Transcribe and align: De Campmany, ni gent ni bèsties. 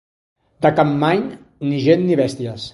De 0.65 0.71
Campmany, 0.79 1.23
ni 1.69 1.85
gent 1.87 2.05
ni 2.09 2.21
bèsties. 2.25 2.69